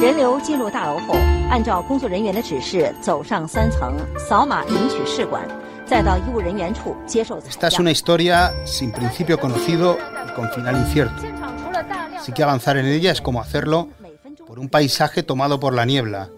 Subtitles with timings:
[0.00, 1.14] 人流进入大楼后，
[1.50, 5.48] 按照工作人员的指示走上三层，扫码领取试管，
[5.86, 7.52] 再到医务人员处接受采样。
[7.52, 11.20] Esta es una historia sin principio conocido y con final incierto.
[11.20, 15.72] 现场除了大量 Así que avanzar en ella es como hacerlo 每分钟 por un paisaje tomado por
[15.72, 16.28] la niebla,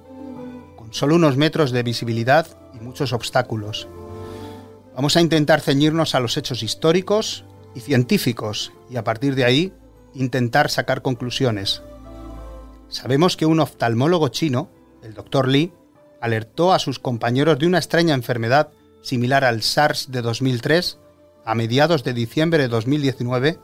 [0.76, 3.88] con solo unos metros de visibilidad y muchos obstáculos.
[4.94, 7.44] Vamos a intentar ceñirnos a los hechos históricos
[7.74, 9.72] y científicos y a partir de ahí
[10.14, 11.82] intentar sacar conclusiones.
[12.89, 14.69] Sabemos que un oftalmólogo chino,
[15.03, 15.47] el Dr.
[15.47, 15.73] Li,
[16.21, 18.69] alertó a sus compañeros de una extraña enfermedad
[19.01, 20.97] similar al SARS de 2003
[21.45, 23.59] a mediados de diciembre de 2019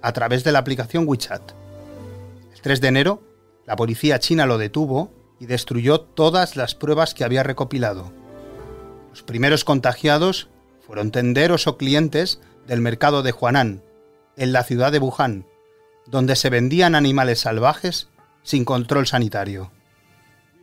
[0.00, 1.52] a través de la aplicación WeChat.
[2.52, 3.22] El 3 de enero,
[3.66, 8.10] la policía china lo detuvo y destruyó todas las pruebas que había recopilado.
[9.10, 10.48] Los primeros contagiados
[10.86, 13.82] fueron tenderos o clientes del mercado de Huanan,
[14.36, 15.46] en la ciudad de Wuhan,
[16.06, 18.08] donde se vendían animales salvajes
[18.42, 19.70] sin control sanitario.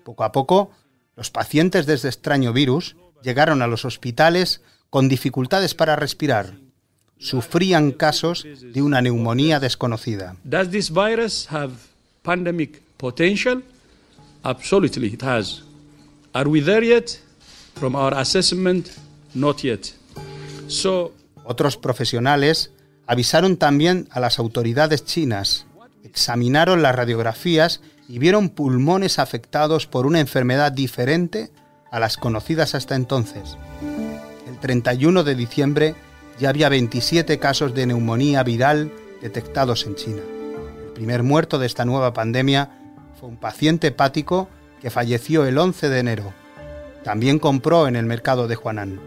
[0.03, 0.71] Poco a poco,
[1.15, 6.53] los pacientes de este extraño virus llegaron a los hospitales con dificultades para respirar.
[7.17, 10.35] Sufrían casos de una neumonía desconocida.
[10.43, 11.73] Does this virus have
[12.23, 13.63] pandemic potential?
[14.43, 15.63] Absolutely, it has.
[16.33, 17.19] Are we there yet?
[17.75, 18.89] From our assessment,
[19.33, 19.93] not yet.
[20.67, 21.13] So,
[21.45, 22.71] Otros profesionales
[23.05, 25.67] avisaron también a las autoridades chinas,
[26.05, 31.51] examinaron las radiografías y vieron pulmones afectados por una enfermedad diferente
[31.91, 33.57] a las conocidas hasta entonces.
[34.47, 35.95] El 31 de diciembre
[36.39, 40.21] ya había 27 casos de neumonía viral detectados en China.
[40.85, 42.69] El primer muerto de esta nueva pandemia
[43.19, 44.47] fue un paciente hepático
[44.81, 46.33] que falleció el 11 de enero.
[47.03, 48.99] También compró en el mercado de Huanan.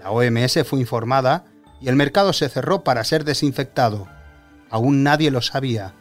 [0.00, 1.44] La OMS fue informada
[1.80, 4.08] y el mercado se cerró para ser desinfectado.
[4.70, 5.94] Aún nadie lo sabía,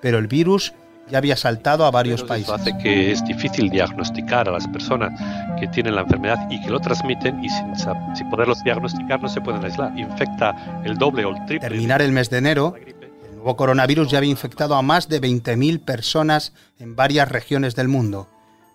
[0.00, 0.72] pero el virus
[1.10, 2.50] ya había saltado a varios Eso países.
[2.50, 5.10] hace que es difícil diagnosticar a las personas
[5.58, 9.40] que tienen la enfermedad y que lo transmiten y sin, sin poderlos diagnosticar no se
[9.40, 9.96] pueden aislar.
[9.98, 11.68] Infecta el doble o el triple.
[11.68, 15.84] Terminar el mes de enero, el nuevo coronavirus ya había infectado a más de 20.000
[15.84, 18.28] personas en varias regiones del mundo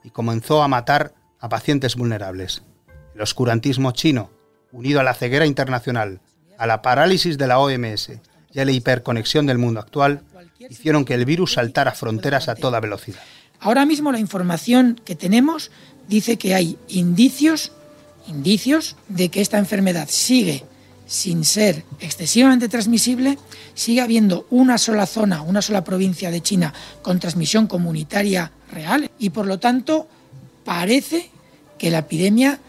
[0.03, 2.63] y comenzó a matar a pacientes vulnerables.
[3.13, 4.29] El oscurantismo chino,
[4.71, 6.19] unido a la ceguera internacional,
[6.57, 8.11] a la parálisis de la OMS
[8.51, 10.21] y a la hiperconexión del mundo actual,
[10.59, 13.21] hicieron que el virus saltara fronteras a toda velocidad.
[13.59, 15.71] Ahora mismo la información que tenemos
[16.07, 17.71] dice que hay indicios,
[18.27, 20.63] indicios de que esta enfermedad sigue
[21.05, 23.37] sin ser excesivamente transmisible,
[23.73, 29.29] sigue habiendo una sola zona, una sola provincia de China con transmisión comunitaria real y
[29.29, 30.07] por lo tanto
[30.63, 31.29] parece
[31.77, 32.59] que la epidemia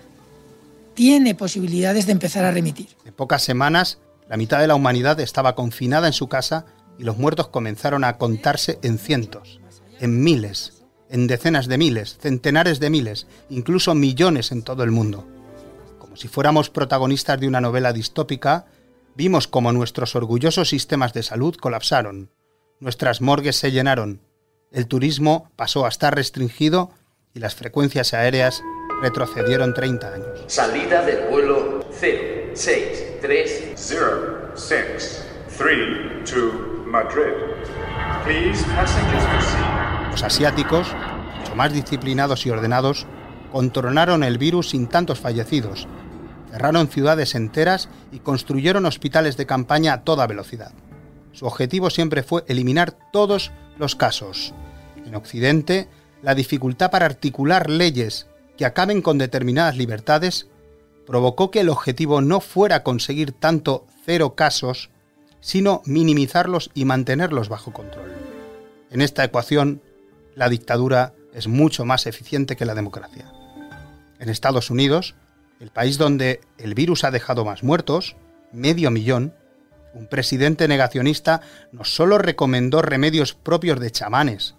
[0.95, 2.89] tiene posibilidades de empezar a remitir.
[3.05, 3.99] En pocas semanas,
[4.29, 6.67] la mitad de la humanidad estaba confinada en su casa
[6.99, 9.61] y los muertos comenzaron a contarse en cientos,
[10.01, 15.27] en miles, en decenas de miles, centenares de miles, incluso millones en todo el mundo.
[15.99, 18.67] Como si fuéramos protagonistas de una novela distópica,
[19.15, 22.31] vimos como nuestros orgullosos sistemas de salud colapsaron,
[22.81, 24.21] nuestras morgues se llenaron,
[24.73, 26.91] el turismo pasó a estar restringido
[27.35, 28.63] y las frecuencias aéreas
[29.01, 30.41] retrocedieron 30 años.
[30.47, 33.75] Salida del vuelo 063.
[33.77, 33.97] 0632
[35.57, 35.57] Madrid.
[35.57, 35.97] Please,
[36.27, 36.76] passengers proceed.
[40.11, 40.89] Los asiáticos,
[41.39, 43.07] mucho más disciplinados y ordenados,
[43.53, 45.87] controlaron el virus sin tantos fallecidos,
[46.51, 50.73] cerraron ciudades enteras y construyeron hospitales de campaña a toda velocidad.
[51.33, 54.55] Su objetivo siempre fue eliminar todos los casos.
[55.05, 55.89] En Occidente,
[56.23, 60.49] la dificultad para articular leyes que acaben con determinadas libertades
[61.07, 64.91] provocó que el objetivo no fuera conseguir tanto cero casos,
[65.41, 68.13] sino minimizarlos y mantenerlos bajo control.
[68.91, 69.83] En esta ecuación,
[70.35, 73.33] la dictadura es mucho más eficiente que la democracia.
[74.19, 75.15] En Estados Unidos,
[75.61, 78.17] el país donde el virus ha dejado más muertos,
[78.53, 79.35] medio millón,
[79.95, 81.41] un presidente negacionista
[81.73, 84.55] no solo recomendó remedios propios de chamanes,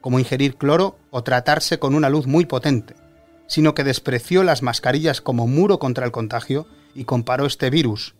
[0.00, 2.94] como ingerir cloro o tratarse con una luz muy potente,
[3.46, 8.14] sino que despreció las mascarillas como muro contra el contagio y comparó este virus,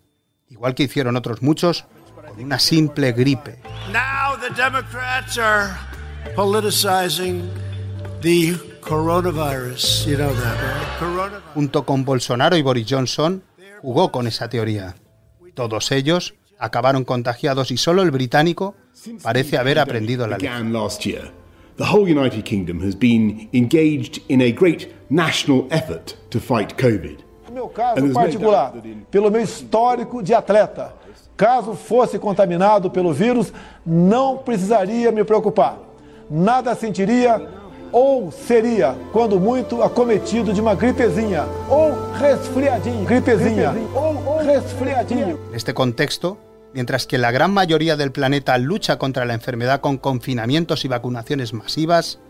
[0.50, 3.58] igual que hicieron otros muchos, con una simple gripe.
[3.92, 5.76] Now the Democrats are
[6.34, 7.48] politicizing
[8.20, 10.06] the coronavirus.
[10.06, 10.98] You know that, right?
[10.98, 11.42] Coronavirus.
[11.54, 13.42] junto con Bolsonaro y Boris Johnson,
[13.80, 14.96] jugó con esa teoría.
[15.54, 18.76] Todos ellos acabaron contagiados y solo el británico
[19.22, 20.68] parece haber aprendido la lección.
[20.68, 21.32] began last year,
[21.76, 27.18] the whole United Kingdom has been engaged in a great national effort to fight COVID.
[27.50, 28.72] No meu caso particular,
[29.10, 30.94] pelo meu histórico de atleta,
[31.36, 33.52] caso fosse contaminado pelo vírus,
[33.84, 35.76] não precisaria me preocupar.
[36.30, 37.44] Nada sentiria,
[37.90, 45.36] ou seria, quando muito, acometido de uma gripezinha ou resfriadinho, gripezinha ou resfriadinho.
[45.50, 46.38] En este contexto,
[46.72, 51.52] mientras que la gran mayoría del planeta lucha contra la enfermedad con confinamientos y vacunaciones
[51.52, 52.20] masivas,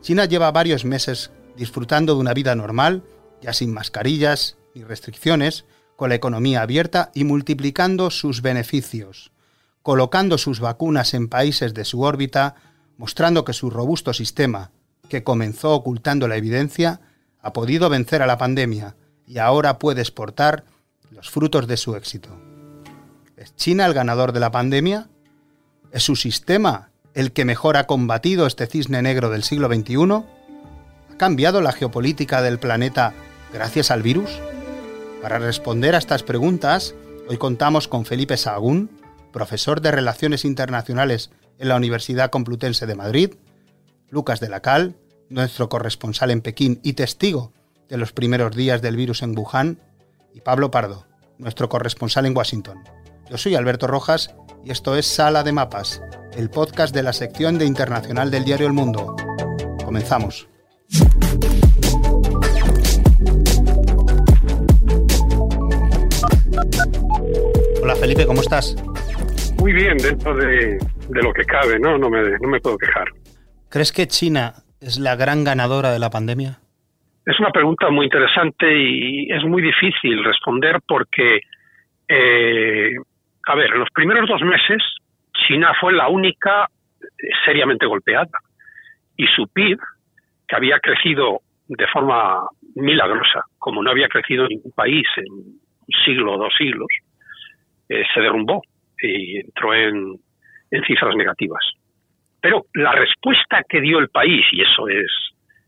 [0.00, 3.02] China lleva varios meses disfrutando de una vida normal,
[3.42, 5.64] ya sin mascarillas ni restricciones,
[5.96, 9.30] con la economía abierta y multiplicando sus beneficios,
[9.82, 12.56] colocando sus vacunas en países de su órbita,
[12.96, 14.70] mostrando que su robusto sistema,
[15.08, 17.00] que comenzó ocultando la evidencia,
[17.40, 18.96] ha podido vencer a la pandemia
[19.26, 20.64] y ahora puede exportar
[21.10, 22.30] los frutos de su éxito.
[23.36, 25.08] ¿Es China el ganador de la pandemia?
[25.90, 30.24] ¿Es su sistema el que mejor ha combatido este cisne negro del siglo XXI?
[31.12, 33.12] ¿Ha cambiado la geopolítica del planeta
[33.52, 34.30] gracias al virus?
[35.22, 36.96] Para responder a estas preguntas,
[37.28, 38.90] hoy contamos con Felipe Sahagún,
[39.32, 41.30] profesor de Relaciones Internacionales
[41.60, 43.34] en la Universidad Complutense de Madrid,
[44.10, 44.96] Lucas de la Cal,
[45.28, 47.52] nuestro corresponsal en Pekín y testigo
[47.88, 49.78] de los primeros días del virus en Wuhan,
[50.34, 51.06] y Pablo Pardo,
[51.38, 52.82] nuestro corresponsal en Washington.
[53.30, 54.34] Yo soy Alberto Rojas
[54.64, 56.02] y esto es Sala de Mapas,
[56.32, 59.14] el podcast de la sección de Internacional del diario El Mundo.
[59.84, 60.48] Comenzamos.
[68.12, 68.76] Felipe, ¿cómo estás?
[69.58, 70.76] Muy bien, dentro de,
[71.08, 71.96] de lo que cabe, ¿no?
[71.96, 73.08] No me, no me puedo quejar.
[73.70, 76.58] ¿Crees que China es la gran ganadora de la pandemia?
[77.24, 81.40] Es una pregunta muy interesante y es muy difícil responder porque,
[82.06, 82.92] eh,
[83.46, 84.82] a ver, en los primeros dos meses
[85.46, 86.66] China fue la única
[87.46, 88.28] seriamente golpeada
[89.16, 89.78] y su PIB,
[90.46, 95.60] que había crecido de forma milagrosa, como no había crecido ningún país en un
[96.04, 96.88] siglo o dos siglos,
[97.92, 98.62] eh, se derrumbó
[99.02, 100.18] y entró en,
[100.86, 101.62] cifras negativas.
[102.40, 105.10] Pero la respuesta que dio el país, y eso es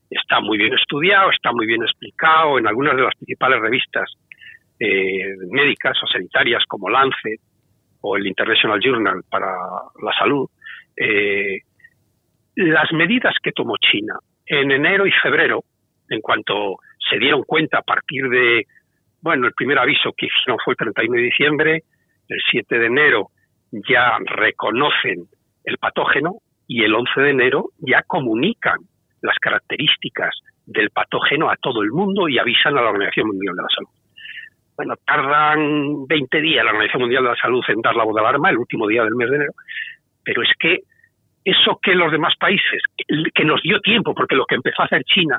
[0.09, 4.11] está muy bien estudiado, está muy bien explicado en algunas de las principales revistas
[4.79, 7.41] eh, médicas o sanitarias como Lancet
[8.01, 9.49] o el International Journal para
[10.03, 10.49] la Salud,
[10.97, 11.59] eh,
[12.57, 14.15] las medidas que tomó China
[14.47, 15.65] en enero y febrero,
[16.09, 16.77] en cuanto
[17.11, 18.65] se dieron cuenta a partir de,
[19.21, 21.83] bueno, el primer aviso que hicieron fue el 31 de diciembre,
[22.29, 23.29] el 7 de enero
[23.71, 25.27] ya reconocen
[25.65, 26.37] el patógeno
[26.67, 28.79] y el 11 de enero ya comunican
[29.23, 30.35] las características
[30.67, 33.91] del patógeno a todo el mundo y avisan a la Organización Mundial de la Salud.
[34.77, 38.21] Bueno, tardan 20 días la Organización Mundial de la Salud en dar la voz de
[38.21, 39.53] alarma, el último día del mes de enero,
[40.25, 40.81] pero es que
[41.45, 42.83] eso que los demás países,
[43.35, 45.39] que nos dio tiempo, porque lo que empezó a hacer China,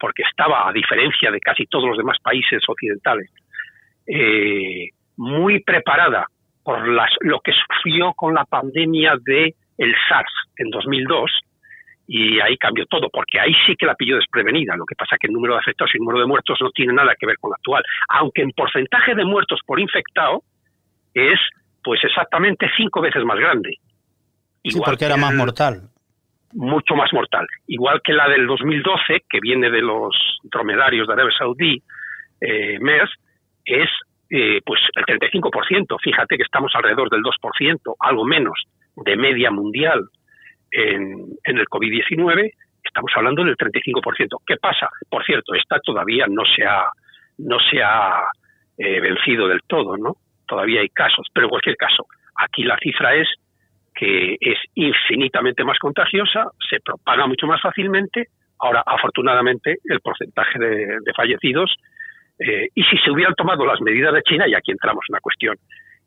[0.00, 3.30] porque estaba, a diferencia de casi todos los demás países occidentales,
[4.06, 6.26] eh, muy preparada
[6.62, 11.30] por las, lo que sufrió con la pandemia de el SARS en 2002,
[12.06, 14.76] y ahí cambió todo, porque ahí sí que la pilló desprevenida.
[14.76, 16.70] Lo que pasa es que el número de afectados y el número de muertos no
[16.70, 20.42] tiene nada que ver con lo actual, aunque en porcentaje de muertos por infectado
[21.14, 21.38] es
[21.82, 23.78] pues exactamente cinco veces más grande.
[24.64, 25.82] sí, porque era más mortal.
[26.52, 27.46] Mucho más mortal.
[27.66, 30.14] Igual que la del 2012, que viene de los
[30.44, 31.82] dromedarios de Arabia Saudí,
[32.40, 33.10] eh, MERS,
[33.64, 33.88] es
[34.36, 35.96] eh, pues el 35%.
[36.02, 38.60] Fíjate que estamos alrededor del 2%, algo menos
[38.96, 40.08] de media mundial
[40.72, 42.50] en, el COVID-19,
[42.82, 44.40] estamos hablando del 35%.
[44.44, 44.88] ¿Qué pasa?
[45.08, 46.84] Por cierto, esta todavía no se ha,
[47.38, 48.24] no se ha
[48.76, 50.16] eh, vencido del todo, ¿no?
[50.48, 53.28] Todavía hay casos, pero en cualquier caso, aquí la cifra es
[53.94, 58.30] que es infinitamente más contagiosa, se propaga mucho más fácilmente.
[58.58, 61.72] Ahora, afortunadamente, el porcentaje de, fallecidos,
[62.38, 65.20] eh, y si se hubieran tomado las medidas de China, y aquí entramos en la
[65.20, 65.56] cuestión,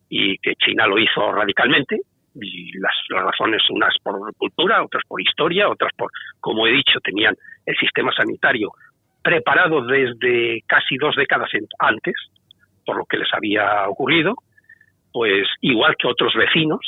[0.10, 2.00] y que China lo hizo radicalmente,
[2.36, 7.36] y las, razones unas por cultura, otras por historia, otras por, como he dicho, tenían
[7.65, 8.72] el sistema sanitario
[9.24, 12.13] preparado desde casi dos décadas antes,
[12.86, 14.36] por lo que les había ocurrido,
[15.12, 16.79] pues igual que otros vecinos,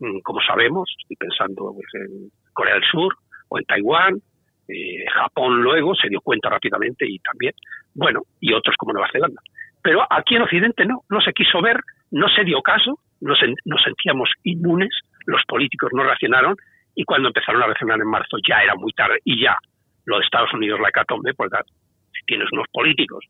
[0.00, 3.14] mm, como sabemos, estoy pensando pues, en Corea del Sur
[3.48, 4.20] o en Taiwán,
[4.68, 7.54] eh, Japón luego se dio cuenta rápidamente y también,
[7.94, 9.40] bueno, y otros como Nueva Zelanda.
[9.82, 13.82] Pero aquí en Occidente no, no se quiso ver, no se dio caso nos, nos
[13.82, 14.90] sentíamos inmunes,
[15.26, 16.56] los políticos no reaccionaron
[16.94, 19.56] y cuando empezaron a reaccionar en marzo ya era muy tarde y ya
[20.04, 23.24] lo de Estados Unidos, la hecatombe, si tienes unos políticos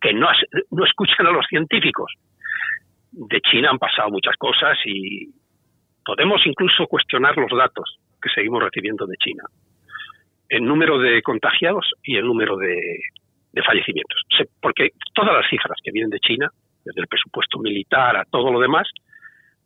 [0.00, 0.28] que no,
[0.70, 2.12] no escuchan a los científicos,
[3.12, 5.28] de China han pasado muchas cosas y
[6.04, 9.44] podemos incluso cuestionar los datos que seguimos recibiendo de China.
[10.52, 12.76] El número de contagiados y el número de,
[13.52, 14.20] de fallecimientos.
[14.60, 16.48] Porque todas las cifras que vienen de China,
[16.84, 18.86] desde el presupuesto militar a todo lo demás,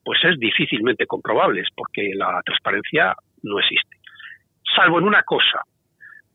[0.05, 3.97] pues es difícilmente comprobable, porque la transparencia no existe.
[4.77, 5.63] Salvo en una cosa,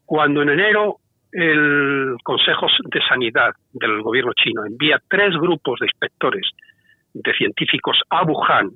[0.05, 0.98] Cuando en enero
[1.31, 6.46] el Consejo de Sanidad del gobierno chino envía tres grupos de inspectores
[7.13, 8.72] de científicos a Wuhan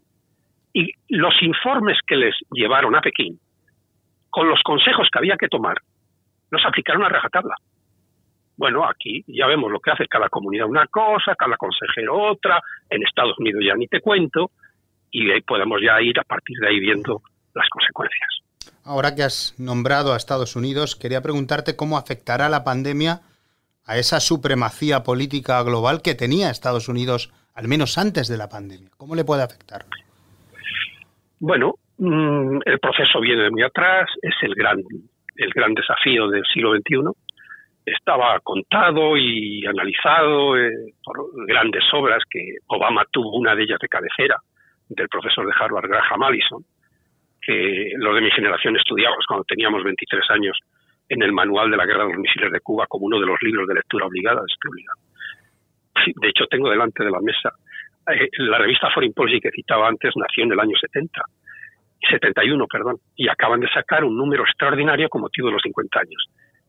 [0.71, 3.37] y los informes que les llevaron a Pekín,
[4.35, 5.77] con los consejos que había que tomar,
[6.51, 7.55] los aplicaron a rajatabla.
[8.57, 13.01] Bueno, aquí ya vemos lo que hace cada comunidad una cosa, cada consejero otra, en
[13.01, 14.51] Estados Unidos ya ni te cuento,
[15.09, 17.21] y ahí podemos ya ir a partir de ahí viendo
[17.53, 18.29] las consecuencias.
[18.83, 23.21] Ahora que has nombrado a Estados Unidos, quería preguntarte cómo afectará la pandemia
[23.85, 28.89] a esa supremacía política global que tenía Estados Unidos, al menos antes de la pandemia.
[28.97, 29.85] ¿Cómo le puede afectar?
[31.39, 34.79] Bueno, mm, el proceso viene de muy atrás, es el gran,
[35.35, 37.11] el gran desafío del siglo XXI.
[37.85, 43.87] Estaba contado y analizado eh, por grandes obras que Obama tuvo una de ellas de
[43.87, 44.37] cabecera,
[44.89, 46.63] del profesor de Harvard, Graham Allison,
[47.41, 50.57] que los de mi generación estudiamos cuando teníamos 23 años
[51.09, 53.37] en el manual de la guerra de los misiles de Cuba como uno de los
[53.43, 54.41] libros de lectura obligada.
[56.05, 57.53] De hecho, tengo delante de la mesa
[58.11, 61.21] eh, la revista Foreign Policy que citaba antes nació en el año 70,
[62.09, 66.25] 71, perdón, y acaban de sacar un número extraordinario con motivo de los 50 años.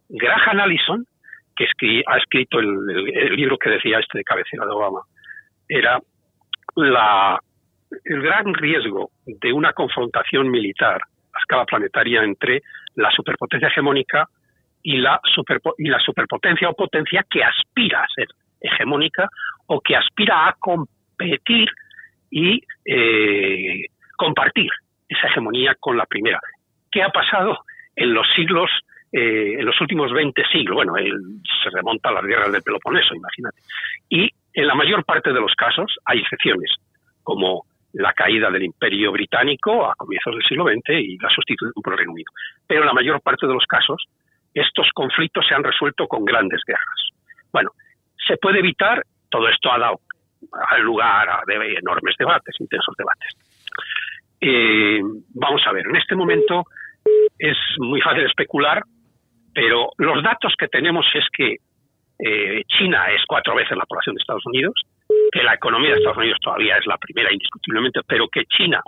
[0.09, 1.07] Graham Allison,
[1.55, 2.87] que ha escrito el,
[3.35, 5.00] libro que decía este de cabecera de Obama,
[5.69, 5.99] era
[6.76, 7.38] la,
[8.05, 11.00] el gran riesgo de una confrontación militar
[11.33, 12.62] a escala planetaria entre
[12.95, 14.28] la superpotencia hegemónica
[14.83, 15.21] y la,
[15.78, 18.28] y la superpotencia o potencia que aspira a ser
[18.61, 19.28] hegemónica
[19.66, 21.69] o que aspira a competir
[22.31, 24.71] y eh, compartir
[25.09, 26.41] esa hegemonía con la primera.
[26.91, 27.59] ¿Qué ha pasado
[27.95, 28.71] en los siglos,
[29.13, 30.77] eh, en los últimos 20 siglos?
[30.77, 33.61] Bueno, se remonta a las guerras del Peloponeso, imagínate.
[34.09, 36.71] Y en la mayor parte de los casos hay excepciones,
[37.23, 41.95] como la caída del Imperio Británico a comienzos del siglo XX y la sustitución por
[41.95, 42.31] el Reino Unido.
[42.67, 44.05] Pero en la mayor parte de los casos,
[44.53, 47.11] estos conflictos se han resuelto con grandes guerras.
[47.53, 47.71] Bueno,
[48.27, 50.01] se puede evitar, todo esto ha dado
[50.83, 53.35] lugar a enormes debates, intensos debates.
[54.40, 55.00] Eh,
[55.35, 56.64] vamos a ver, en este momento
[57.38, 58.83] es muy fácil especular,
[59.55, 61.57] pero los datos que tenemos es que
[62.19, 64.75] eh, China es cuatro veces la población de Estados Unidos,
[65.33, 68.83] que la economía de Estados Unidos todavía es la primera indiscutiblemente, pero que China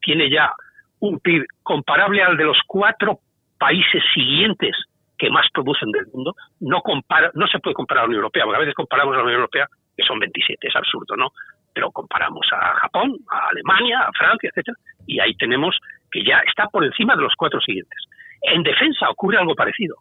[0.00, 0.52] tiene ya
[1.00, 3.20] un PIB comparable al de los cuatro
[3.58, 4.76] países siguientes
[5.18, 8.44] que más producen del mundo, no, compara, no se puede comparar a la Unión Europea,
[8.44, 9.66] porque a veces comparamos a la Unión Europea,
[9.96, 11.30] que son 27, es absurdo, ¿no?
[11.76, 15.76] Pero comparamos a Japón, a Alemania, a Francia, etcétera, y ahí tenemos
[16.10, 17.98] que ya está por encima de los cuatro siguientes.
[18.40, 19.96] En defensa ocurre algo parecido.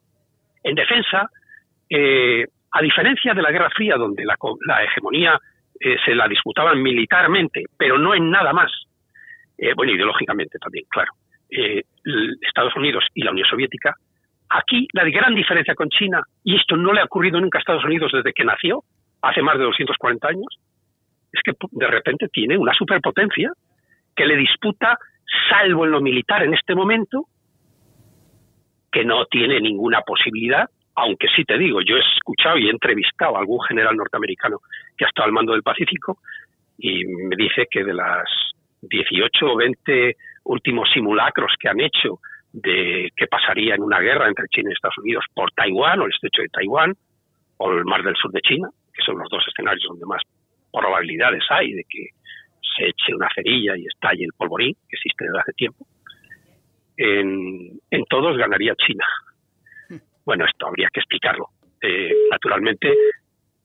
[0.64, 1.30] En defensa,
[1.90, 5.38] eh, a diferencia de la Guerra Fría, donde la, hegemonía
[5.82, 8.72] eh, se la disputaban militarmente, pero no en nada más,
[9.58, 11.12] eh, bueno, ideológicamente también, claro,
[11.50, 13.96] Estados Unidos y la Unión Soviética
[14.50, 17.84] Aquí la gran diferencia con China, y esto no le ha ocurrido nunca a Estados
[17.84, 18.84] Unidos desde que nació,
[19.22, 20.60] hace más de 240 años,
[21.36, 23.52] es que de repente tiene una superpotencia
[24.16, 24.98] que le disputa,
[25.50, 27.26] salvo en lo militar en este momento,
[28.92, 33.36] que no tiene ninguna posibilidad, aunque sí te digo, yo he escuchado y he entrevistado
[33.36, 34.60] a algún general norteamericano
[34.98, 36.20] que ha estado al mando del Pacífico
[36.78, 38.24] y me dice que de las
[38.82, 40.16] 18 o 20
[40.46, 42.20] últimos simulacros que han hecho
[42.54, 46.14] de qué pasaría en una guerra entre China y Estados Unidos por Taiwán o el
[46.14, 46.94] estrecho de Taiwán
[47.58, 50.22] o el mar del sur de China, que son los dos escenarios donde más
[50.76, 52.10] probabilidades hay de que
[52.78, 55.88] se eche una cerilla y estalle el polvorín, que existe desde hace tiempo,
[56.98, 57.80] en,
[58.10, 59.06] todos ganaría China.
[60.26, 61.50] Bueno, esto habría que explicarlo.
[61.82, 62.94] Eh, naturalmente,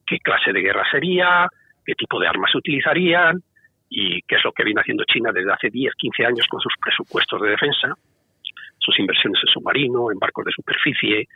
[0.05, 1.47] qué clase de guerra sería,
[1.85, 3.41] qué tipo de armas utilizarían
[3.89, 6.73] y qué es lo que viene haciendo China desde hace 10, 15 años con sus
[6.81, 7.95] presupuestos de defensa
[8.81, 11.27] sus inversiones en submarino, en barcos de superficie,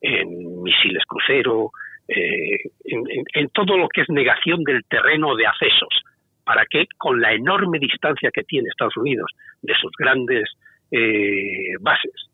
[0.00, 1.70] en misiles crucero,
[2.08, 6.02] eh, en, todo lo que es negación del terreno de accesos,
[6.44, 9.30] para que con la enorme distancia que tiene Estados Unidos
[9.62, 10.48] de sus grandes
[10.90, 12.30] eh, bases,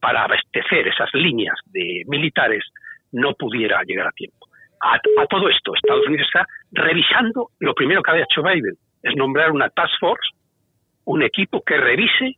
[0.00, 2.64] para abastecer esas líneas de militares,
[3.12, 4.48] no pudiera llegar a tiempo.
[4.80, 8.74] A, a, todo esto, Estados Unidos está revisando, lo primero que ha hecho Biden
[9.04, 10.28] es nombrar una task force,
[11.04, 12.36] un equipo que revise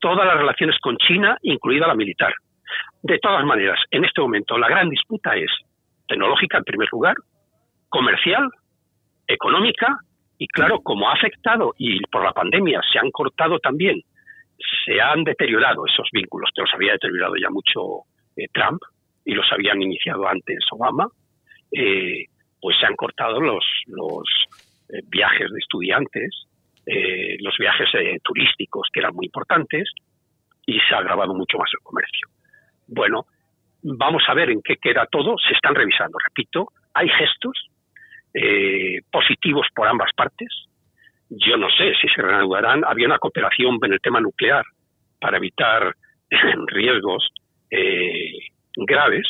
[0.00, 2.34] todas las relaciones con China, incluida la militar.
[3.02, 5.50] De todas maneras, en este momento la gran disputa es
[6.08, 7.14] tecnológica en primer lugar,
[7.88, 8.48] comercial,
[9.26, 9.98] económica
[10.38, 14.00] y claro, como ha afectado y por la pandemia se han cortado también,
[14.84, 18.04] se han deteriorado esos vínculos, que los había deteriorado ya mucho
[18.36, 18.80] eh, Trump
[19.24, 21.08] y los habían iniciado antes Obama,
[21.72, 22.24] eh,
[22.60, 24.24] pues se han cortado los, los
[24.88, 26.44] eh, viajes de estudiantes,
[27.40, 27.86] los viajes
[28.24, 29.90] turísticos, que eran muy importantes,
[30.64, 32.28] y se ha agravado mucho más el comercio.
[32.86, 33.26] Bueno,
[33.82, 36.18] vamos a ver en qué queda todo, se están revisando.
[36.24, 37.68] Repito, hay gestos
[38.34, 40.48] eh, positivos por ambas partes.
[41.30, 42.84] Yo no sé si se reanudarán.
[42.84, 44.64] Había una cooperación en el tema nuclear
[45.20, 45.94] para evitar
[46.66, 47.28] riesgos
[47.70, 48.32] eh,
[48.76, 49.26] graves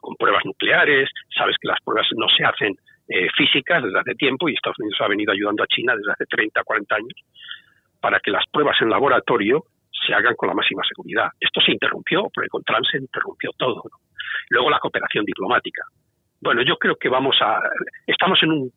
[0.00, 1.10] con pruebas nucleares.
[1.36, 2.74] Sabes que las pruebas no se hacen
[3.08, 6.26] eh, físicas desde hace tiempo y Estados Unidos ha venido ayudando a China desde hace
[6.26, 7.14] 30, 40 años
[8.00, 9.64] para que las pruebas en laboratorio
[10.06, 11.28] se hagan con la máxima seguridad.
[11.40, 13.82] Esto se interrumpió, porque con Trump se interrumpió todo.
[14.50, 15.82] Luego la cooperación diplomática.
[16.40, 17.60] Bueno, yo creo que vamos a.
[18.06, 18.72] Estamos en un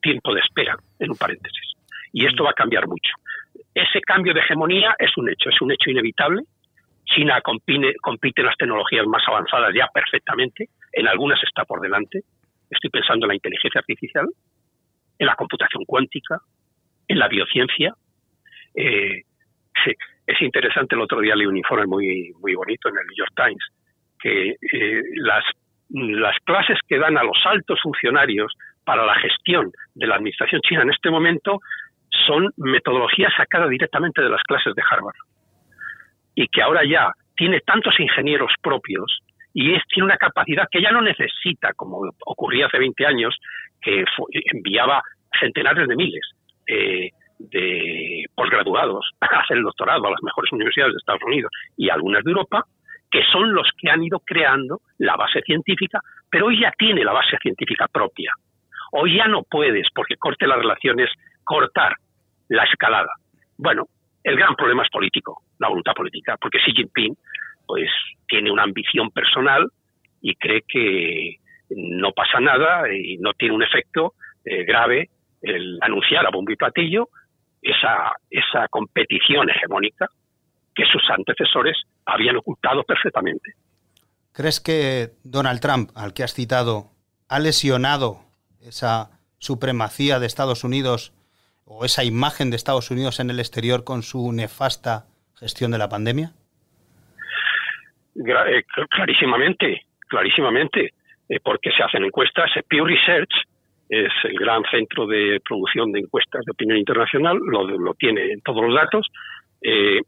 [0.00, 1.72] tiempo de espera, en un paréntesis.
[2.12, 3.10] Y esto va a cambiar mucho.
[3.74, 6.42] Ese cambio de hegemonía es un hecho, es un hecho inevitable.
[7.04, 12.20] China compite, compite en las tecnologías más avanzadas ya perfectamente, en algunas está por delante.
[12.70, 14.26] Estoy pensando en la inteligencia artificial,
[15.18, 16.38] en la computación cuántica,
[17.08, 17.94] en la biociencia.
[18.74, 19.22] Eh,
[20.26, 23.32] es interesante, el otro día leí un informe muy, muy bonito en el New York
[23.36, 23.64] Times,
[24.18, 25.44] que eh, las,
[25.90, 28.52] las clases que dan a los altos funcionarios
[28.84, 31.60] para la gestión de la administración china en este momento
[32.26, 35.16] son metodologías sacadas directamente de las clases de Harvard.
[36.34, 39.20] Y que ahora ya tiene tantos ingenieros propios
[39.52, 43.36] y es, tiene una capacidad que ya no necesita, como ocurría hace 20 años,
[43.80, 44.04] que
[44.52, 45.02] enviaba
[45.38, 46.30] centenares de miles.
[46.66, 51.90] Eh, de posgraduados a hacer el doctorado a las mejores universidades de Estados Unidos y
[51.90, 52.64] algunas de Europa,
[53.10, 56.00] que son los que han ido creando la base científica,
[56.30, 58.32] pero hoy ya tiene la base científica propia.
[58.92, 61.10] Hoy ya no puedes, porque corte las relaciones,
[61.44, 61.94] cortar
[62.48, 63.10] la escalada.
[63.56, 63.86] Bueno,
[64.22, 67.16] el gran problema es político, la voluntad política, porque Xi Jinping
[67.66, 67.90] pues
[68.26, 69.68] tiene una ambición personal
[70.20, 71.36] y cree que
[71.70, 74.14] no pasa nada y no tiene un efecto
[74.44, 75.08] eh, grave
[75.42, 77.08] el anunciar a bombo y platillo
[77.64, 80.06] esa, esa competición hegemónica
[80.74, 83.54] que sus antecesores habían ocultado perfectamente.
[84.32, 86.90] ¿Crees que Donald Trump, al que has citado,
[87.28, 88.18] ha lesionado
[88.60, 91.12] esa supremacía de Estados Unidos
[91.64, 95.06] o esa imagen de Estados Unidos en el exterior con su nefasta
[95.38, 96.32] gestión de la pandemia?
[98.16, 100.92] Eh, clarísimamente, clarísimamente,
[101.28, 103.32] eh, porque se hacen encuestas, Pew Research
[103.88, 108.64] es el gran centro de producción de encuestas de opinión internacional, lo, tiene en todos
[108.64, 109.06] los datos.
[109.62, 110.00] Eh,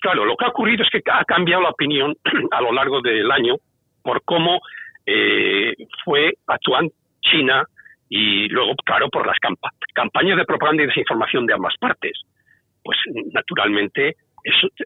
[0.00, 2.14] claro, lo que ha ocurrido es que ha cambiado la opinión
[2.50, 3.56] a lo largo del año
[4.02, 4.60] por cómo
[5.06, 7.64] eh, fue actuando China
[8.08, 9.36] y luego, claro, por las
[9.94, 12.20] campañas de propaganda y desinformación de ambas partes.
[12.82, 12.98] Pues
[13.32, 14.16] naturalmente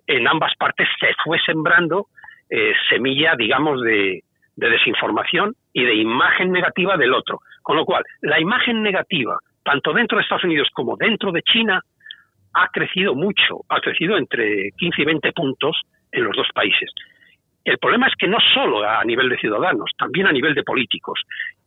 [0.07, 2.09] en ambas partes se fue sembrando
[2.50, 4.22] eh, semilla, digamos, de,
[4.57, 7.40] de desinformación y de imagen negativa del otro.
[7.64, 11.81] Con lo cual, la imagen negativa, tanto dentro de Estados Unidos como dentro de China,
[12.53, 15.81] ha crecido mucho, ha crecido entre 15 y 20 puntos
[16.12, 16.90] en los dos países.
[17.64, 21.18] El problema es que no solo a nivel de ciudadanos, también a nivel de políticos.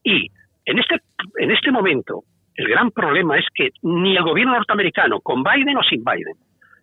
[0.03, 0.29] Y
[0.65, 1.01] en este,
[1.39, 2.21] en este momento,
[2.53, 6.35] el gran problema es que ni el gobierno norteamericano, con Biden o sin Biden,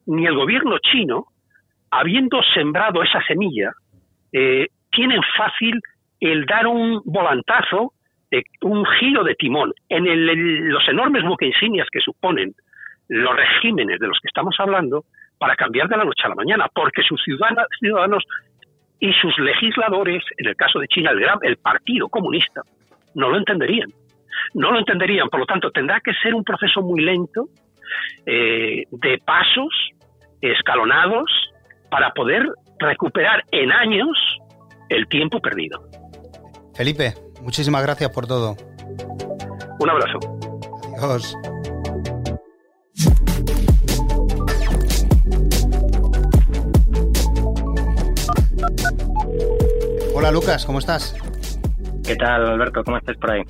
[0.07, 1.27] ni el gobierno chino,
[1.89, 3.71] habiendo sembrado esa semilla,
[4.33, 5.81] eh, tienen fácil
[6.19, 7.93] el dar un volantazo,
[8.63, 12.55] un giro de timón en los enormes buques insignias que suponen
[13.09, 15.05] los regímenes de los que estamos hablando
[15.39, 18.25] para cambiar de la noche a la mañana, porque sus ciudadanos
[19.01, 22.63] y sus legisladores, en el caso de China, el, gran, el Partido Comunista,
[23.15, 23.91] no lo entenderían.
[24.55, 27.49] No lo entenderían, por lo tanto, tendrá que ser un proceso muy lento,
[28.27, 29.91] eh, de pasos
[30.41, 31.31] escalonados,
[31.91, 34.19] para poder recuperar en años
[34.89, 35.81] el tiempo perdido.
[36.75, 37.15] Felipe,
[37.45, 38.57] muchísimas gracias por todo.
[39.79, 40.19] Un abrazo.
[40.99, 41.37] Adiós.
[50.15, 51.15] Hola Lucas, ¿cómo estás?
[52.03, 52.83] ¿Qué tal Alberto?
[52.85, 53.43] ¿Cómo estás por ahí?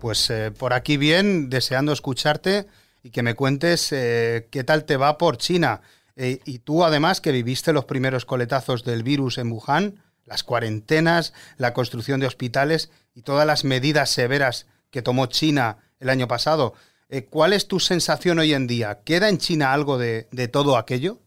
[0.00, 2.66] Pues eh, por aquí bien, deseando escucharte
[3.02, 5.82] y que me cuentes eh, qué tal te va por China.
[6.16, 11.32] Eh, y tú además que viviste los primeros coletazos del virus en Wuhan, las cuarentenas,
[11.56, 16.74] la construcción de hospitales y todas las medidas severas que tomó China el año pasado.
[17.08, 18.98] Eh, ¿Cuál es tu sensación hoy en día?
[19.04, 21.18] ¿Queda en China algo de, todo aquello?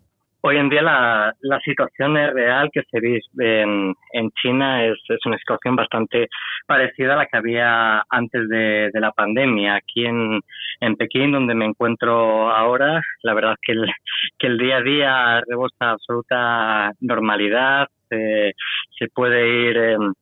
[0.46, 5.76] Hoy en día la, situación es real que se vive en, China es, una situación
[5.76, 6.28] bastante
[6.66, 9.76] parecida a la que había antes de, la pandemia.
[9.76, 10.42] Aquí en,
[10.98, 13.86] Pekín, donde me encuentro ahora, la verdad que el,
[14.38, 20.14] que el día a día rebosa absoluta normalidad, se, puede ir em,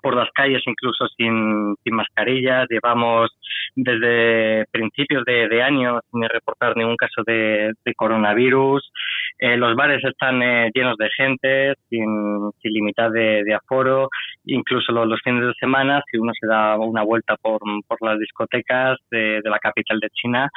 [0.00, 2.66] por las calles incluso sin, sin mascarillas.
[2.68, 3.30] Llevamos
[3.74, 8.90] desde principios de, de año sin reportar ningún caso de, coronavirus.
[9.38, 14.08] Eh, los bares están eh, llenos de gente, sin, sin limitar de, aforo.
[14.44, 18.98] Incluso los, fines de semana, si uno se da una vuelta por, por las discotecas
[19.10, 20.48] de, la capital de China,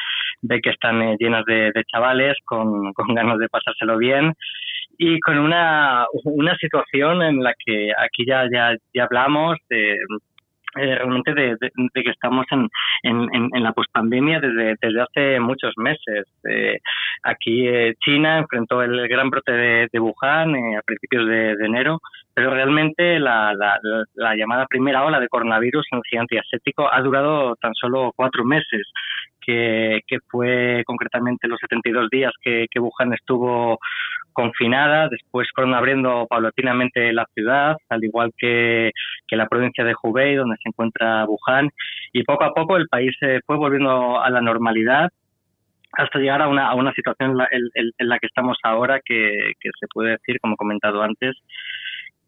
[0.41, 4.33] ve que están eh, llenas de, chavales con, con ganas de pasárselo bien
[4.97, 9.97] y con una, una situación en la que aquí ya, ya, ya hablamos de,
[10.75, 11.55] eh, realmente de,
[11.93, 12.67] que estamos en,
[13.03, 16.25] en, en la pospandemia desde, desde hace muchos meses.
[16.49, 16.79] Eh,
[17.21, 21.99] aquí eh, China enfrentó el gran brote de, de Wuhan a principios de, enero,
[22.33, 23.79] pero realmente la, la,
[24.15, 28.43] la, llamada primera ola de coronavirus en el gigante asiático ha durado tan solo cuatro
[28.43, 28.91] meses,
[29.39, 33.77] que, que fue concretamente los 72 días que, que Wuhan estuvo
[34.33, 38.91] confinada, después fueron abriendo paulatinamente la ciudad, al igual que,
[39.31, 41.69] la provincia de Hubei, donde se encuentra Wuhan,
[42.11, 45.09] y poco a poco el país se fue volviendo a la normalidad
[45.93, 50.11] hasta llegar a una, a una situación en la, que estamos ahora, que, se puede
[50.11, 51.35] decir, como he comentado antes,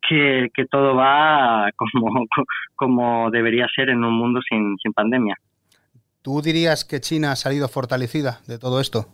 [0.07, 2.25] que, todo va como,
[2.75, 5.35] como debería ser en un mundo sin, sin pandemia.
[6.21, 9.05] ¿Tú dirías que China ha salido fortalecida de todo esto?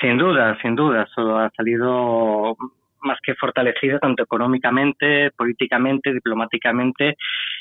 [0.00, 2.56] Sin duda, sin duda, solo ha salido
[3.04, 7.16] más que fortalecida tanto económicamente, políticamente, diplomáticamente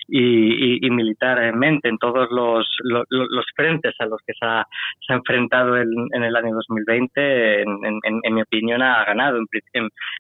[0.08, 4.65] y, militarmente en todos los, los, frentes a los que se ha,
[5.10, 9.39] enfrentado en, el año 2020, en, mi opinión, ha ganado.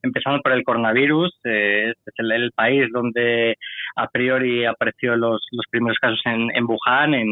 [0.01, 3.55] empezando por el coronavirus, eh, este es el, país donde
[3.95, 7.27] a priori apareció los, los primeros casos en, en Wuhan, en,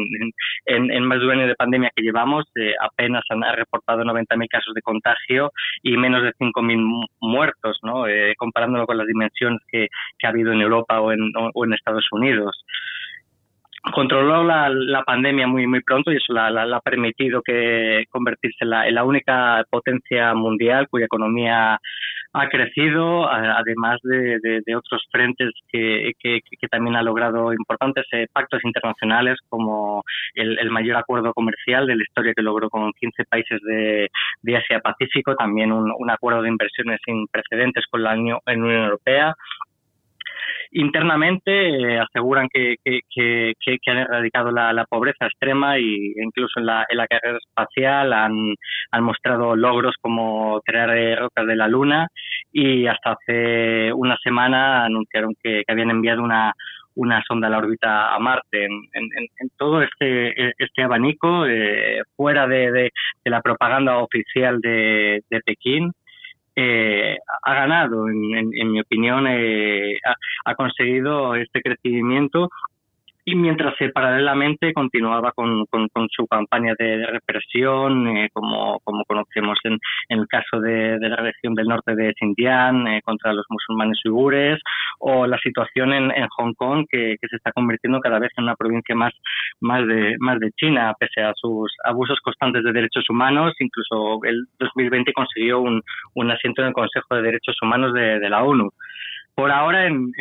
[0.66, 4.74] en, más de un año de pandemia que llevamos, eh, apenas han reportado 90.000 casos
[4.74, 5.52] de contagio
[5.82, 7.78] y menos de 5.000 muertos.
[7.82, 8.06] ¿No?
[8.06, 9.88] Eh, comparándolo con las dimensiones que,
[10.24, 12.64] ha habido en Europa o en, Estados Unidos
[13.92, 19.04] controló la, pandemia muy muy pronto y eso la, ha permitido que convertirse en la,
[19.04, 21.80] única potencia mundial cuya economía
[22.34, 26.12] ha crecido, además de, otros frentes que,
[26.70, 30.02] también ha logrado importantes eh, pactos internacionales, como
[30.34, 34.08] el, el, mayor acuerdo comercial de la historia que logró con 15 países de,
[34.40, 39.34] de Asia-Pacífico, también un, un, acuerdo de inversiones sin precedentes con la Unión Europea,
[40.72, 42.76] internamente eh, aseguran que,
[43.86, 48.54] han erradicado la, pobreza extrema y incluso en la, en la carrera espacial han,
[49.00, 52.08] mostrado logros como crear eh, rocas de la Luna
[52.52, 56.52] y hasta hace una semana anunciaron que, habían enviado una,
[56.94, 58.64] una sonda a la órbita a Marte.
[58.64, 62.90] En, en, todo este, este abanico, eh, fuera de, de,
[63.24, 65.92] la propaganda oficial de Pekín,
[66.54, 69.96] eh, ha ganado, en, mi opinión, eh,
[70.44, 72.50] ha, conseguido este crecimiento
[73.24, 79.58] y mientras se paralelamente continuaba con, con, su campaña de, represión, eh, como, como conocemos
[79.64, 83.98] en, en el caso de, la región del norte de Xinjiang, eh, contra los musulmanes
[84.04, 84.60] uigures,
[84.98, 88.44] o la situación en, en Hong Kong, que, que, se está convirtiendo cada vez en
[88.44, 89.12] una provincia más,
[89.60, 93.54] más, de, más de China, pese a sus abusos constantes de derechos humanos.
[93.60, 95.80] Incluso el 2020 consiguió un,
[96.14, 98.70] un asiento en el Consejo de Derechos Humanos de, de la ONU
[99.34, 100.12] por ahora en,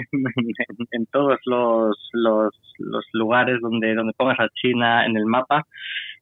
[0.91, 5.65] en, todos los, los, los, lugares donde, donde pongas a China en el mapa.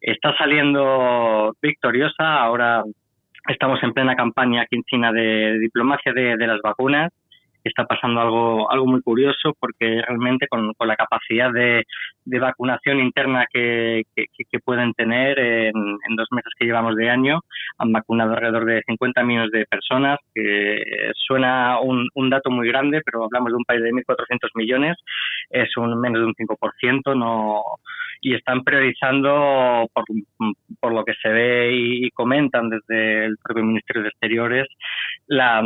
[0.02, 2.42] Está saliendo victoriosa.
[2.42, 2.84] Ahora
[3.48, 7.12] estamos en plena campaña aquí en China de diplomacia de, de las vacunas
[7.64, 11.84] está pasando algo, algo muy curioso porque realmente con, con la capacidad de,
[12.26, 17.42] de, vacunación interna que, que, pueden tener en, en, dos meses que llevamos de año,
[17.78, 23.02] han vacunado alrededor de 50 millones de personas, que suena un, un dato muy grande,
[23.04, 24.98] pero hablamos de un país de 1.400 millones,
[25.50, 27.64] es un menos de un 5%, no
[28.22, 30.04] y están priorizando por,
[30.80, 34.68] por lo que se ve y, y comentan desde el propio Ministerio de Exteriores
[35.28, 35.64] la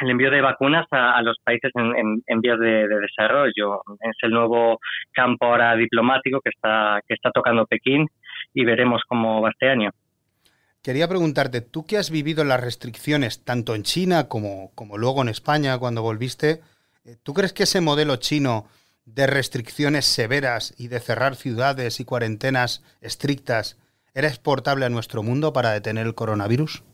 [0.00, 3.82] el envío de vacunas a, los países en, en, vías de, desarrollo.
[4.00, 4.78] Es el nuevo
[5.12, 8.06] campo ahora diplomático que está, que está tocando Pekín
[8.54, 9.90] y veremos cómo va este año.
[10.82, 15.28] Quería preguntarte, tú que has vivido las restricciones tanto en China como, como luego en
[15.28, 16.60] España cuando volviste,
[17.04, 18.66] eh, ¿tú crees que ese modelo chino
[19.04, 23.78] de restricciones severas y de cerrar ciudades y cuarentenas estrictas
[24.14, 26.84] era exportable a nuestro mundo para detener el coronavirus?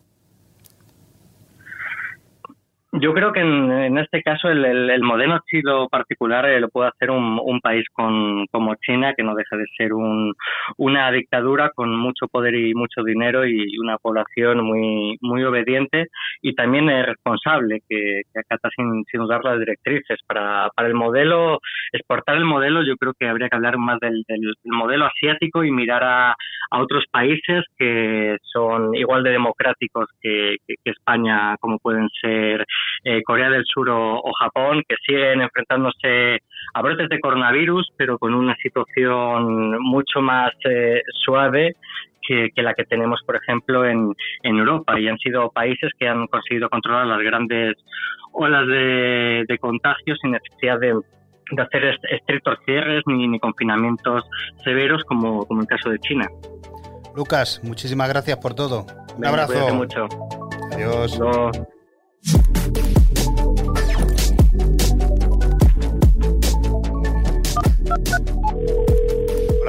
[3.05, 7.11] Yo creo que en, este caso el, el, modelo chino particular eh, lo puede hacer
[7.11, 10.33] un, un país con, como China, que no deja de ser un,
[10.79, 16.07] una dictadura con mucho poder y mucho dinero y una población muy, muy obediente
[16.41, 20.21] y también es responsable, que, acata sin, sin usar las directrices.
[20.27, 21.59] Para, para el modelo,
[21.93, 25.71] exportar el modelo, yo creo que habría que hablar más del, del, modelo asiático y
[25.71, 26.35] mirar a,
[26.71, 32.65] otros países que son igual de democráticos que España, como pueden ser
[33.03, 36.39] eh, Corea del Sur o, Japón, que siguen enfrentándose
[36.75, 41.77] a brotes de coronavirus, pero con una situación mucho más eh, suave
[42.27, 44.99] que, la que tenemos, por ejemplo, en, en Europa.
[44.99, 47.77] Y han sido países que han conseguido controlar las grandes
[48.33, 50.95] olas de, de contagios sin necesidad de,
[51.51, 54.25] de hacer estrictos cierres ni, ni confinamientos
[54.65, 56.27] severos como, como el caso de China.
[57.15, 58.87] Lucas, muchísimas gracias por todo.
[59.17, 59.75] Un abrazo.
[59.75, 60.09] Mucho.
[60.73, 61.21] Adiós.
[61.21, 61.53] Hola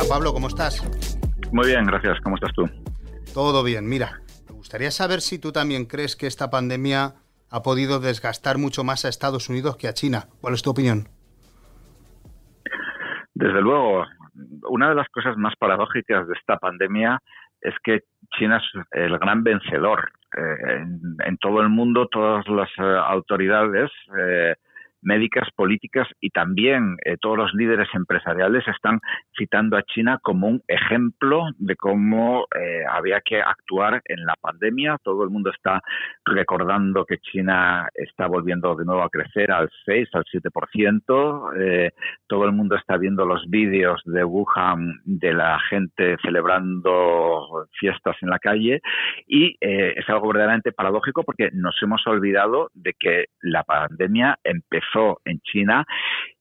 [0.10, 0.84] Pablo, ¿cómo estás?
[1.52, 2.20] Muy bien, gracias.
[2.22, 2.70] ¿Cómo estás tú?
[3.34, 3.90] Todo bien.
[3.90, 7.16] Mira, me gustaría saber si tú también crees que esta pandemia
[7.50, 10.26] ha podido desgastar mucho más a Estados Unidos que a China.
[10.42, 11.08] ¿Cuál es tu opinión?
[13.34, 14.06] Desde luego,
[14.70, 17.20] una de las cosas más paradójicas de esta pandemia
[17.62, 18.02] es que
[18.38, 20.12] China es el gran vencedor.
[20.38, 20.86] Eh,
[21.26, 23.90] en, todo el mundo, todas las eh, autoridades
[24.20, 24.56] eh,
[25.06, 29.00] médicas, políticas y también eh, todos los líderes empresariales están
[29.38, 34.98] citando a China como un ejemplo de cómo eh, había que actuar en la pandemia.
[35.04, 35.82] Todo el mundo está
[36.26, 41.54] recordando que China está volviendo de nuevo a crecer al 6, al 7%.
[41.58, 41.92] Eh,
[42.28, 48.30] todo el mundo está viendo los vídeos de Wuhan de la gente celebrando fiestas en
[48.30, 48.82] la calle
[49.28, 54.95] y es algo verdaderamente paradójico porque nos hemos olvidado de que la pandemia empezó
[55.26, 55.86] en China.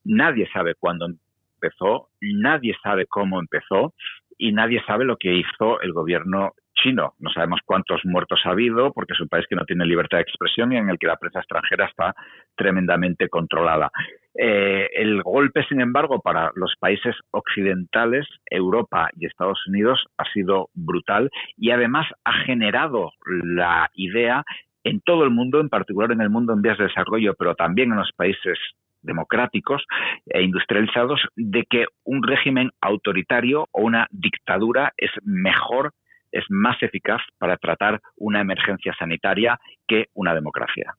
[0.05, 3.95] Nadie sabe cuándo empezó, nadie sabe cómo empezó
[4.39, 7.15] y nadie sabe lo que hizo el gobierno chino.
[7.19, 10.23] No sabemos cuántos muertos ha habido porque es un país que no tiene libertad de
[10.23, 12.15] expresión y en el que la prensa extranjera está
[12.57, 13.91] tremendamente controlada.
[14.37, 20.71] Eh, el golpe, sin embargo, para los países occidentales, Europa y Estados Unidos, ha sido
[20.75, 24.45] brutal y además ha generado la idea
[24.85, 27.91] en todo el mundo, en particular en el mundo en vías de desarrollo, pero también
[27.91, 28.59] en los países
[29.01, 29.83] democráticos
[30.27, 35.93] e industrializados, de que un régimen autoritario o una dictadura es mejor,
[36.33, 40.95] es más eficaz para tratar una emergencia sanitaria que una democracia.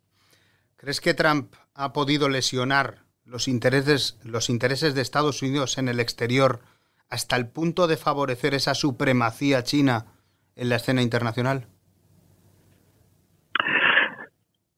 [0.77, 5.99] ¿Crees que Trump ha podido lesionar los intereses, los intereses de Estados Unidos en el
[5.99, 6.59] exterior
[7.09, 10.05] hasta el punto de favorecer esa supremacía china
[10.55, 11.67] en la escena internacional?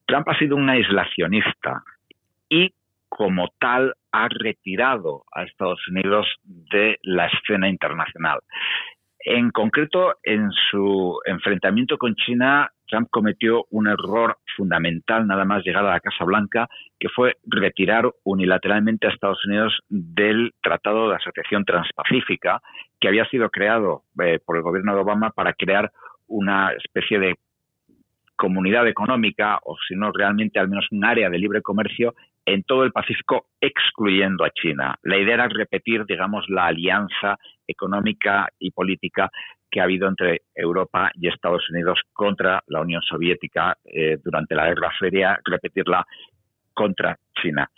[0.08, 1.84] Trump ha sido un aislacionista
[2.50, 2.74] y
[3.10, 8.39] como tal ha retirado a Estados Unidos de la escena internacional.
[9.20, 15.86] En concreto, en su enfrentamiento con China, Trump cometió un error fundamental nada más llegar
[15.86, 21.65] a la Casa Blanca, que fue retirar unilateralmente a Estados Unidos del Tratado de Asociación
[21.65, 22.62] Transpacífica,
[23.00, 25.91] que había sido creado eh, por el gobierno de Obama para crear
[26.28, 27.36] una especie de
[28.38, 32.86] comunidad económica o si no realmente al menos un área de libre comercio en todo
[32.86, 34.95] el Pacífico excluyendo a China.
[35.04, 39.30] La idea era repetir, digamos, la alianza económica y política
[39.69, 44.67] que ha habido entre Europa y Estados Unidos contra la Unión Soviética eh, durante la
[44.67, 46.06] Guerra Fría, repetirla
[46.73, 47.69] contra China.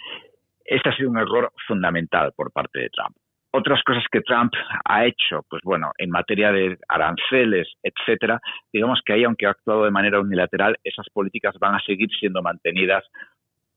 [0.64, 3.16] Este ha sido un error fundamental por parte de Trump.
[3.52, 4.54] Otras cosas que Trump
[4.86, 8.40] ha hecho, pues bueno, en materia de aranceles, etcétera,
[8.72, 12.44] digamos que ahí, aunque ha actuado de manera unilateral, esas políticas van a seguir siendo
[12.44, 13.04] mantenidas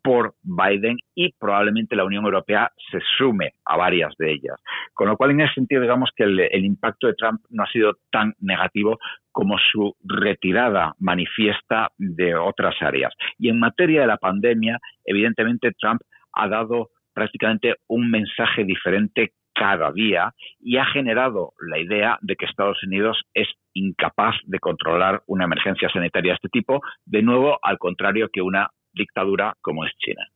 [0.02, 4.56] por Biden y probablemente la Unión Europea se sume a varias de ellas.
[4.92, 7.94] Con lo cual, en ese sentido, digamos que el, impacto de Trump no ha sido
[8.10, 8.98] tan negativo
[9.30, 13.14] como su retirada manifiesta de otras áreas.
[13.38, 16.02] Y en materia de la pandemia, evidentemente Trump
[16.34, 22.46] ha dado prácticamente un mensaje diferente cada día y ha generado la idea de que
[22.46, 27.78] Estados Unidos es incapaz de controlar una emergencia sanitaria de este tipo, de nuevo al
[27.78, 30.26] contrario que una dictadura como es China.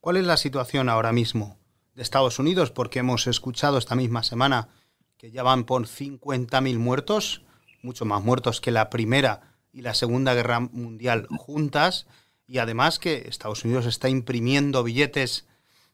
[0.00, 1.58] ¿Cuál es la situación ahora mismo
[1.94, 2.72] de Estados Unidos?
[2.72, 4.66] Porque hemos escuchado esta misma semana
[5.16, 7.44] que ya van por 50.000 muertos,
[7.84, 9.42] mucho más muertos que la Primera
[9.72, 12.08] y la Segunda Guerra Mundial juntas,
[12.48, 15.48] y además que Estados Unidos está imprimiendo billetes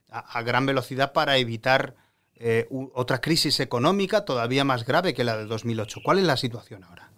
[0.08, 2.07] a, a gran velocidad para evitar
[2.40, 6.00] eh, otra crisis económica todavía más grave que la del 2008.
[6.04, 7.08] ¿Cuál es la situación ahora?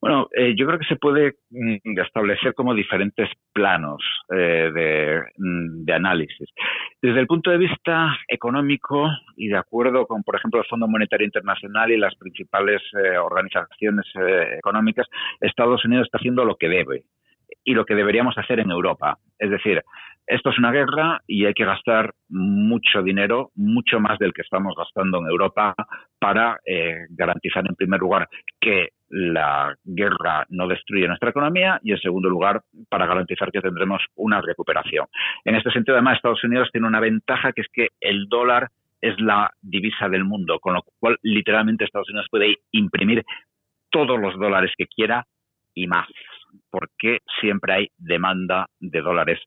[0.00, 4.02] Bueno, eh, yo creo que se puede mm, establecer como diferentes planos
[4.34, 4.70] eh,
[5.36, 6.48] mm, de, análisis.
[7.02, 11.26] Desde el punto de vista económico y de acuerdo con, por ejemplo, el Fondo Monetario
[11.26, 14.06] Internacional y las principales eh, organizaciones
[14.56, 15.06] económicas,
[15.40, 17.04] Estados Unidos está haciendo lo que debe
[17.64, 19.18] y lo que deberíamos hacer en Europa.
[19.38, 19.82] Es decir,
[20.26, 24.74] esto es una guerra y hay que gastar mucho dinero, mucho más del que estamos
[24.76, 25.74] gastando en Europa,
[26.18, 28.28] para eh, garantizar, en primer lugar,
[28.60, 34.02] que la guerra no destruye nuestra economía y, en segundo lugar, para garantizar que tendremos
[34.14, 35.06] una recuperación.
[35.44, 38.68] En este sentido, además, Estados Unidos tiene una ventaja que es que el dólar
[39.00, 43.24] es la divisa del mundo, con lo cual literalmente Estados Unidos puede imprimir
[43.90, 45.24] todos los dólares que quiera
[45.74, 46.06] y más,
[46.70, 49.40] porque siempre hay demanda de dólares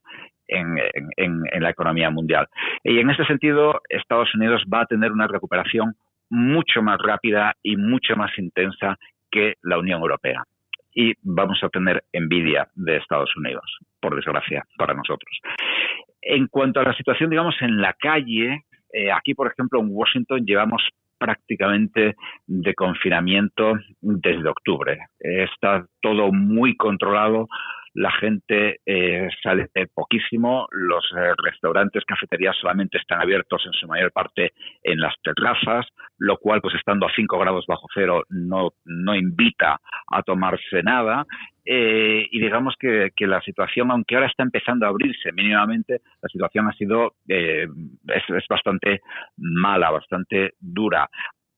[0.48, 2.48] en, la economía mundial.
[2.84, 5.96] Y en este sentido, Estados Unidos va a tener una recuperación
[6.30, 8.98] mucho más rápida y mucho más intensa
[9.32, 10.44] que la Unión Europea.
[10.96, 13.66] Y vamos a tener envidia de Estados Unidos,
[14.00, 15.32] por desgracia, para nosotros.
[16.22, 18.63] En cuanto a la situación, digamos, en la calle,
[18.94, 20.84] eh, aquí, por ejemplo, en Washington llevamos
[21.24, 24.98] prácticamente de confinamiento desde octubre.
[25.20, 27.48] Está todo muy controlado
[27.94, 34.12] la gente eh, sale poquísimo, los eh, restaurantes, cafeterías solamente están abiertos en su mayor
[34.12, 35.86] parte en las terrazas,
[36.18, 41.26] lo cual, pues estando a 5 grados bajo cero, no, no invita a tomarse nada.
[41.66, 46.30] Eh, y digamos que, que, la situación, aunque ahora está empezando a abrirse mínimamente, la
[46.30, 47.70] situación ha sido es,
[48.28, 49.02] es bastante
[49.38, 51.10] mala, bastante dura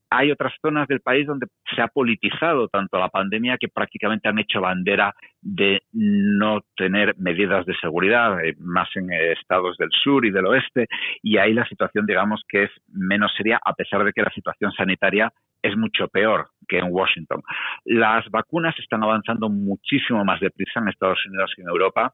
[0.09, 4.39] hay otras zonas del país donde se ha politizado tanto la pandemia que prácticamente han
[4.39, 10.31] hecho bandera de no tener medidas de seguridad, eh, más en estados del sur y
[10.31, 10.87] del oeste,
[11.21, 14.71] y ahí la situación, digamos, que es menos seria, a pesar de que la situación
[14.71, 17.41] sanitaria es mucho peor que en Washington.
[17.85, 22.13] Las vacunas están avanzando muchísimo más deprisa en Estados Unidos que en Europa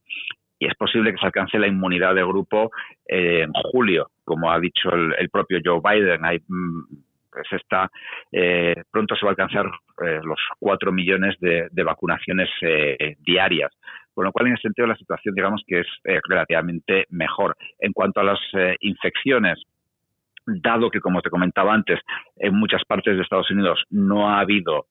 [0.61, 2.69] y es posible que se alcance la inmunidad de grupo
[3.07, 6.23] eh, en julio, como ha dicho el, propio Joe Biden.
[6.23, 6.37] Hay
[7.31, 7.89] pues está,
[8.31, 13.71] eh, pronto se va a alcanzar eh, los cuatro millones de, vacunaciones eh, diarias.
[14.13, 15.87] Con lo cual, en ese sentido, la situación, digamos que es
[16.27, 17.55] relativamente mejor.
[17.79, 18.39] En cuanto a las
[18.81, 19.63] infecciones,
[20.45, 21.97] dado que, como te comentaba antes,
[22.35, 24.87] en muchas partes de Estados Unidos no ha habido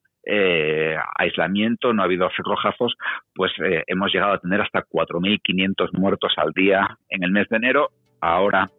[1.19, 2.95] aislamiento, no ha habido cerrojazos,
[3.35, 3.53] pues
[3.87, 7.91] hemos llegado a tener hasta 4.500 muertos al día en el mes de enero.
[8.23, 8.71] Ahora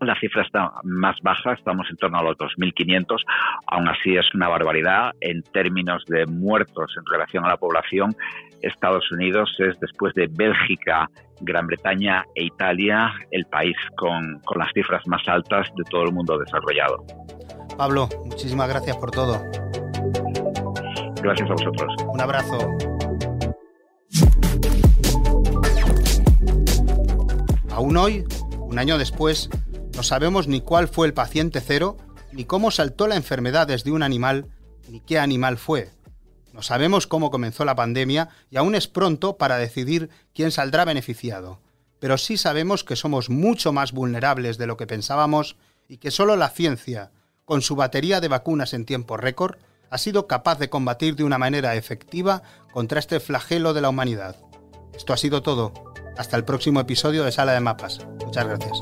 [0.00, 3.22] la cifra está más baja, estamos en torno a los 2.500,
[3.66, 8.14] aún así es una barbaridad en términos de muertos en relación a la población.
[8.62, 11.08] Estados Unidos es, después de Bélgica,
[11.40, 16.12] Gran Bretaña e Italia, el país con, con las cifras más altas de todo el
[16.12, 17.04] mundo desarrollado.
[17.76, 19.42] Pablo, muchísimas gracias por todo.
[21.22, 21.94] Gracias a vosotros.
[22.06, 22.58] Un abrazo.
[27.70, 28.24] Aún hoy,
[28.58, 29.50] un año después,
[29.96, 31.96] no sabemos ni cuál fue el paciente cero,
[32.30, 34.46] ni cómo saltó la enfermedad desde un animal,
[34.90, 35.90] ni qué animal fue.
[36.52, 41.60] No sabemos cómo comenzó la pandemia y aún es pronto para decidir quién saldrá beneficiado.
[41.98, 45.56] Pero sí sabemos que somos mucho más vulnerables de lo que pensábamos
[45.88, 47.10] y que solo la ciencia,
[47.46, 49.56] con su batería de vacunas en tiempo récord,
[49.88, 54.36] ha sido capaz de combatir de una manera efectiva contra este flagelo de la humanidad.
[54.94, 55.72] Esto ha sido todo.
[56.18, 58.06] Hasta el próximo episodio de Sala de Mapas.
[58.24, 58.78] Muchas gracias.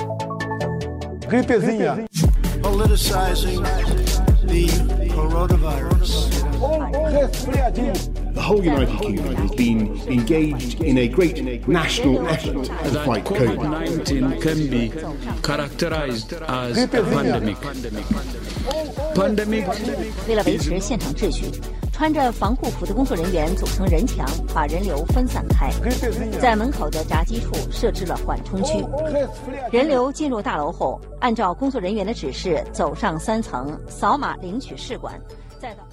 [1.28, 2.06] Gripezinha.
[2.62, 3.62] Politicizing
[4.46, 4.68] the
[5.14, 6.30] coronavirus.
[8.34, 13.56] The whole United Kingdom has been engaged in a great national effort to fight COVID.
[13.56, 14.92] COVID-19 can be
[15.42, 17.56] characterized as a pandemic.
[19.14, 19.64] Pandemic.
[20.28, 21.46] 为了维持现场秩序。
[21.92, 25.70] 穿着防护服的工作人员组成人墙，把人流分散开，
[26.40, 28.84] 在门口的闸机处设置了缓冲区。
[29.70, 35.14] 人流进入大楼后，按照工作人员的指示走上三层，扫码领取试管，
[35.60, 35.84] 再到。